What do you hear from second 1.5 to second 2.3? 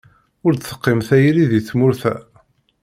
deg tmurt-a.